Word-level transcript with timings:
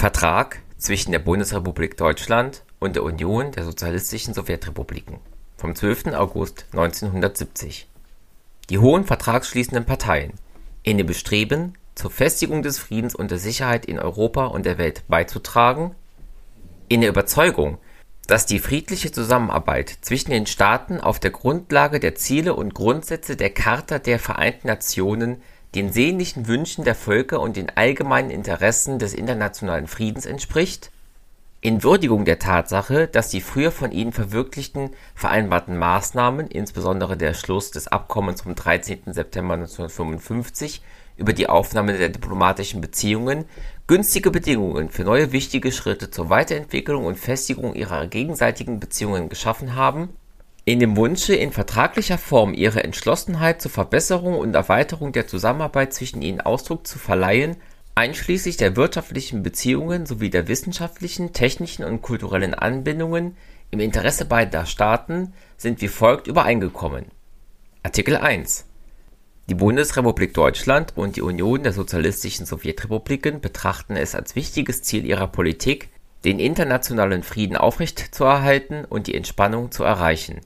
Vertrag 0.00 0.62
zwischen 0.78 1.12
der 1.12 1.18
Bundesrepublik 1.18 1.98
Deutschland 1.98 2.64
und 2.78 2.96
der 2.96 3.02
Union 3.02 3.52
der 3.52 3.64
Sozialistischen 3.64 4.32
Sowjetrepubliken 4.32 5.18
vom 5.58 5.74
12. 5.74 6.14
August 6.14 6.64
1970 6.72 7.86
Die 8.70 8.78
hohen 8.78 9.04
vertragsschließenden 9.04 9.84
Parteien, 9.84 10.32
in 10.84 10.96
dem 10.96 11.06
Bestreben, 11.06 11.74
zur 11.94 12.10
Festigung 12.10 12.62
des 12.62 12.78
Friedens 12.78 13.14
und 13.14 13.30
der 13.30 13.36
Sicherheit 13.36 13.84
in 13.84 13.98
Europa 13.98 14.46
und 14.46 14.64
der 14.64 14.78
Welt 14.78 15.02
beizutragen, 15.08 15.94
in 16.88 17.02
der 17.02 17.10
Überzeugung, 17.10 17.76
dass 18.26 18.46
die 18.46 18.58
friedliche 18.58 19.12
Zusammenarbeit 19.12 19.98
zwischen 20.00 20.30
den 20.30 20.46
Staaten 20.46 20.98
auf 20.98 21.20
der 21.20 21.32
Grundlage 21.32 22.00
der 22.00 22.14
Ziele 22.14 22.54
und 22.54 22.72
Grundsätze 22.72 23.36
der 23.36 23.50
Charta 23.50 23.98
der 23.98 24.18
Vereinten 24.18 24.68
Nationen 24.68 25.42
den 25.74 25.92
sehnlichen 25.92 26.48
Wünschen 26.48 26.84
der 26.84 26.94
Völker 26.94 27.40
und 27.40 27.56
den 27.56 27.70
allgemeinen 27.70 28.30
Interessen 28.30 28.98
des 28.98 29.14
internationalen 29.14 29.86
Friedens 29.86 30.26
entspricht, 30.26 30.90
in 31.62 31.82
Würdigung 31.82 32.24
der 32.24 32.38
Tatsache, 32.38 33.06
dass 33.06 33.28
die 33.28 33.42
früher 33.42 33.70
von 33.70 33.92
ihnen 33.92 34.12
verwirklichten 34.12 34.90
vereinbarten 35.14 35.76
Maßnahmen, 35.76 36.46
insbesondere 36.48 37.18
der 37.18 37.34
Schluss 37.34 37.70
des 37.70 37.86
Abkommens 37.86 38.40
vom 38.42 38.54
13. 38.54 39.12
September 39.12 39.54
1955 39.54 40.80
über 41.18 41.34
die 41.34 41.50
Aufnahme 41.50 41.98
der 41.98 42.08
diplomatischen 42.08 42.80
Beziehungen, 42.80 43.44
günstige 43.86 44.30
Bedingungen 44.30 44.88
für 44.88 45.04
neue 45.04 45.32
wichtige 45.32 45.70
Schritte 45.70 46.10
zur 46.10 46.30
Weiterentwicklung 46.30 47.04
und 47.04 47.18
Festigung 47.18 47.74
ihrer 47.74 48.06
gegenseitigen 48.06 48.80
Beziehungen 48.80 49.28
geschaffen 49.28 49.74
haben 49.76 50.08
in 50.64 50.78
dem 50.78 50.96
Wunsche, 50.96 51.34
in 51.34 51.52
vertraglicher 51.52 52.18
Form 52.18 52.52
ihre 52.52 52.84
Entschlossenheit 52.84 53.62
zur 53.62 53.70
Verbesserung 53.70 54.38
und 54.38 54.54
Erweiterung 54.54 55.12
der 55.12 55.26
Zusammenarbeit 55.26 55.94
zwischen 55.94 56.20
ihnen 56.22 56.40
Ausdruck 56.40 56.86
zu 56.86 56.98
verleihen, 56.98 57.56
einschließlich 57.94 58.56
der 58.56 58.76
wirtschaftlichen 58.76 59.42
Beziehungen 59.42 60.06
sowie 60.06 60.30
der 60.30 60.48
wissenschaftlichen, 60.48 61.32
technischen 61.32 61.84
und 61.84 62.02
kulturellen 62.02 62.54
Anbindungen 62.54 63.36
im 63.70 63.80
Interesse 63.80 64.26
beider 64.26 64.66
Staaten, 64.66 65.32
sind 65.56 65.80
wie 65.80 65.88
folgt 65.88 66.26
übereingekommen: 66.26 67.06
Artikel 67.82 68.16
1 68.16 68.66
Die 69.48 69.54
Bundesrepublik 69.54 70.34
Deutschland 70.34 70.92
und 70.94 71.16
die 71.16 71.22
Union 71.22 71.62
der 71.62 71.72
Sozialistischen 71.72 72.44
Sowjetrepubliken 72.44 73.40
betrachten 73.40 73.96
es 73.96 74.14
als 74.14 74.36
wichtiges 74.36 74.82
Ziel 74.82 75.06
ihrer 75.06 75.26
Politik, 75.26 75.88
den 76.24 76.38
internationalen 76.38 77.22
Frieden 77.22 77.56
aufrechtzuerhalten 77.56 78.84
und 78.84 79.06
die 79.06 79.14
Entspannung 79.14 79.72
zu 79.72 79.84
erreichen 79.84 80.42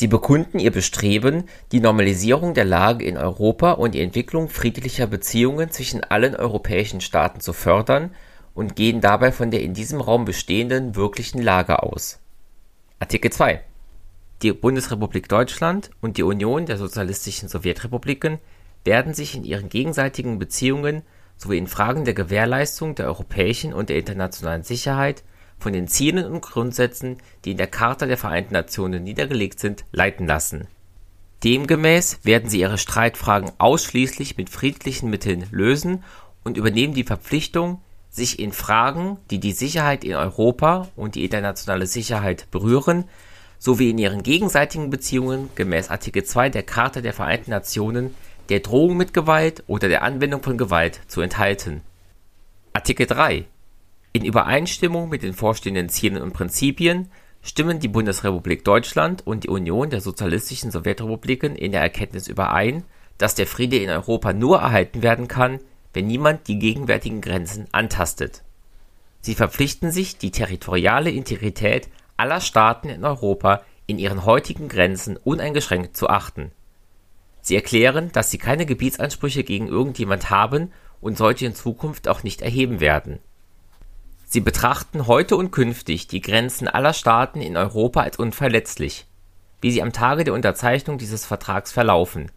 Sie 0.00 0.08
bekunden 0.08 0.58
ihr 0.58 0.70
Bestreben, 0.70 1.44
die 1.72 1.80
Normalisierung 1.80 2.54
der 2.54 2.64
Lage 2.64 3.04
in 3.04 3.18
Europa 3.18 3.72
und 3.72 3.94
die 3.94 4.00
Entwicklung 4.00 4.48
friedlicher 4.48 5.06
Beziehungen 5.06 5.70
zwischen 5.70 6.02
allen 6.02 6.34
europäischen 6.34 7.02
Staaten 7.02 7.40
zu 7.40 7.52
fördern 7.52 8.14
und 8.54 8.76
gehen 8.76 9.02
dabei 9.02 9.30
von 9.30 9.50
der 9.50 9.60
in 9.60 9.74
diesem 9.74 10.00
Raum 10.00 10.24
bestehenden 10.24 10.96
wirklichen 10.96 11.42
Lage 11.42 11.82
aus. 11.82 12.18
Artikel 12.98 13.30
2 13.30 13.60
Die 14.40 14.54
Bundesrepublik 14.54 15.28
Deutschland 15.28 15.90
und 16.00 16.16
die 16.16 16.22
Union 16.22 16.64
der 16.64 16.78
Sozialistischen 16.78 17.50
Sowjetrepubliken 17.50 18.38
werden 18.84 19.12
sich 19.12 19.36
in 19.36 19.44
ihren 19.44 19.68
gegenseitigen 19.68 20.38
Beziehungen 20.38 21.02
sowie 21.36 21.58
in 21.58 21.66
Fragen 21.66 22.06
der 22.06 22.14
Gewährleistung 22.14 22.94
der 22.94 23.04
europäischen 23.04 23.74
und 23.74 23.90
der 23.90 23.98
internationalen 23.98 24.62
Sicherheit 24.62 25.24
von 25.60 25.72
den 25.72 25.88
Zielen 25.88 26.24
und 26.24 26.42
Grundsätzen, 26.42 27.18
die 27.44 27.52
in 27.52 27.56
der 27.56 27.66
Charta 27.66 28.06
der 28.06 28.16
Vereinten 28.16 28.54
Nationen 28.54 29.04
niedergelegt 29.04 29.60
sind, 29.60 29.84
leiten 29.92 30.26
lassen. 30.26 30.66
Demgemäß 31.44 32.20
werden 32.22 32.50
sie 32.50 32.60
ihre 32.60 32.78
Streitfragen 32.78 33.50
ausschließlich 33.58 34.36
mit 34.36 34.50
friedlichen 34.50 35.08
Mitteln 35.08 35.46
lösen 35.50 36.04
und 36.44 36.56
übernehmen 36.56 36.94
die 36.94 37.04
Verpflichtung, 37.04 37.80
sich 38.10 38.38
in 38.38 38.52
Fragen, 38.52 39.18
die 39.30 39.38
die 39.38 39.52
Sicherheit 39.52 40.04
in 40.04 40.14
Europa 40.14 40.88
und 40.96 41.14
die 41.14 41.24
internationale 41.24 41.86
Sicherheit 41.86 42.50
berühren, 42.50 43.04
sowie 43.58 43.90
in 43.90 43.98
ihren 43.98 44.22
gegenseitigen 44.22 44.90
Beziehungen 44.90 45.48
gemäß 45.54 45.90
Artikel 45.90 46.24
2 46.24 46.48
der 46.50 46.62
Charta 46.62 47.00
der 47.00 47.12
Vereinten 47.12 47.50
Nationen 47.50 48.14
der 48.48 48.60
Drohung 48.60 48.96
mit 48.96 49.14
Gewalt 49.14 49.62
oder 49.66 49.88
der 49.88 50.02
Anwendung 50.02 50.42
von 50.42 50.58
Gewalt 50.58 51.00
zu 51.06 51.20
enthalten. 51.20 51.82
Artikel 52.72 53.06
3 53.06 53.46
in 54.12 54.24
Übereinstimmung 54.24 55.08
mit 55.08 55.22
den 55.22 55.34
vorstehenden 55.34 55.88
Zielen 55.88 56.20
und 56.20 56.32
Prinzipien 56.32 57.10
stimmen 57.42 57.78
die 57.78 57.88
Bundesrepublik 57.88 58.64
Deutschland 58.64 59.24
und 59.24 59.44
die 59.44 59.48
Union 59.48 59.88
der 59.88 60.00
Sozialistischen 60.00 60.72
Sowjetrepubliken 60.72 61.54
in 61.54 61.70
der 61.70 61.80
Erkenntnis 61.80 62.26
überein, 62.26 62.82
dass 63.18 63.36
der 63.36 63.46
Friede 63.46 63.78
in 63.78 63.88
Europa 63.88 64.32
nur 64.32 64.58
erhalten 64.58 65.02
werden 65.02 65.28
kann, 65.28 65.60
wenn 65.92 66.08
niemand 66.08 66.48
die 66.48 66.58
gegenwärtigen 66.58 67.20
Grenzen 67.20 67.68
antastet. 67.70 68.42
Sie 69.20 69.34
verpflichten 69.34 69.92
sich, 69.92 70.18
die 70.18 70.32
territoriale 70.32 71.10
Integrität 71.10 71.88
aller 72.16 72.40
Staaten 72.40 72.88
in 72.88 73.04
Europa 73.04 73.62
in 73.86 73.98
ihren 73.98 74.24
heutigen 74.24 74.68
Grenzen 74.68 75.16
uneingeschränkt 75.16 75.96
zu 75.96 76.08
achten. 76.08 76.50
Sie 77.42 77.54
erklären, 77.54 78.10
dass 78.12 78.30
sie 78.30 78.38
keine 78.38 78.66
Gebietsansprüche 78.66 79.44
gegen 79.44 79.68
irgendjemand 79.68 80.30
haben 80.30 80.72
und 81.00 81.16
solche 81.16 81.46
in 81.46 81.54
Zukunft 81.54 82.08
auch 82.08 82.22
nicht 82.22 82.42
erheben 82.42 82.80
werden 82.80 83.20
Sie 84.32 84.40
betrachten 84.40 85.08
heute 85.08 85.36
und 85.36 85.50
künftig 85.50 86.06
die 86.06 86.20
Grenzen 86.20 86.68
aller 86.68 86.92
Staaten 86.92 87.40
in 87.40 87.56
Europa 87.56 88.02
als 88.02 88.16
unverletzlich, 88.16 89.06
wie 89.60 89.72
sie 89.72 89.82
am 89.82 89.92
Tage 89.92 90.22
der 90.22 90.34
Unterzeichnung 90.34 90.98
dieses 90.98 91.26
Vertrags 91.26 91.72
verlaufen, 91.72 92.30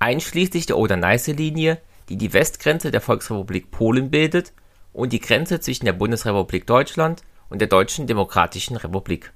einschließlich 0.00 0.66
der 0.66 0.76
Oder-Neiße-Linie, 0.76 1.80
die 2.08 2.16
die 2.16 2.32
Westgrenze 2.32 2.90
der 2.90 3.00
Volksrepublik 3.00 3.70
Polen 3.70 4.10
bildet 4.10 4.52
und 4.92 5.12
die 5.12 5.20
Grenze 5.20 5.60
zwischen 5.60 5.84
der 5.84 5.92
Bundesrepublik 5.92 6.66
Deutschland 6.66 7.22
und 7.48 7.60
der 7.60 7.68
Deutschen 7.68 8.08
Demokratischen 8.08 8.76
Republik. 8.76 9.32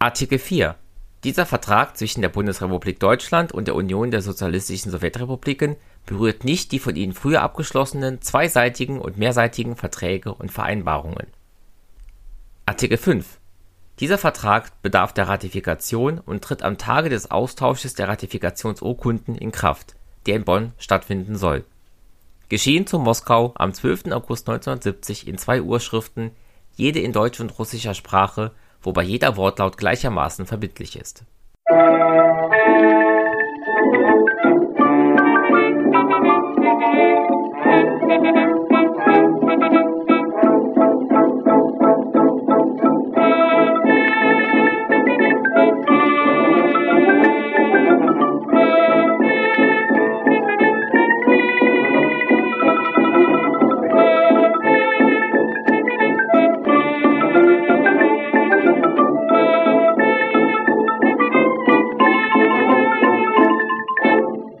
Artikel 0.00 0.38
4 0.38 0.76
Dieser 1.24 1.46
Vertrag 1.46 1.96
zwischen 1.96 2.20
der 2.20 2.30
Bundesrepublik 2.30 2.98
Deutschland 2.98 3.52
und 3.52 3.68
der 3.68 3.76
Union 3.76 4.10
der 4.10 4.22
Sozialistischen 4.22 4.90
Sowjetrepubliken 4.90 5.76
berührt 6.04 6.42
nicht 6.42 6.72
die 6.72 6.80
von 6.80 6.96
ihnen 6.96 7.12
früher 7.12 7.42
abgeschlossenen 7.42 8.20
zweiseitigen 8.20 8.98
und 8.98 9.18
mehrseitigen 9.18 9.76
Verträge 9.76 10.34
und 10.34 10.50
Vereinbarungen. 10.50 11.28
Artikel 12.66 12.98
5 12.98 13.38
Dieser 14.00 14.18
Vertrag 14.18 14.82
bedarf 14.82 15.12
der 15.12 15.28
Ratifikation 15.28 16.18
und 16.18 16.42
tritt 16.42 16.64
am 16.64 16.76
Tage 16.76 17.08
des 17.08 17.30
Austausches 17.30 17.94
der 17.94 18.08
Ratifikationsurkunden 18.08 19.36
in 19.36 19.52
Kraft, 19.52 19.94
der 20.26 20.34
in 20.34 20.44
Bonn 20.44 20.72
stattfinden 20.76 21.36
soll. 21.36 21.64
Geschehen 22.48 22.88
zu 22.88 22.98
Moskau 22.98 23.52
am 23.54 23.72
12. 23.72 24.06
August 24.06 24.48
1970 24.48 25.28
in 25.28 25.38
zwei 25.38 25.62
Urschriften, 25.62 26.32
jede 26.74 26.98
in 26.98 27.12
deutscher 27.12 27.44
und 27.44 27.56
russischer 27.60 27.94
Sprache, 27.94 28.50
wobei 28.82 29.02
jeder 29.02 29.36
Wortlaut 29.36 29.76
gleichermaßen 29.76 30.46
verbindlich 30.46 30.96
ist 30.96 31.24